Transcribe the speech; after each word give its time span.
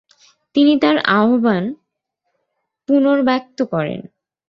তিনি 0.55 0.73
তার 0.77 0.97
আহবান 1.11 1.63
পুনর্ব্যক্ত 2.89 3.59
করেন। 3.71 3.99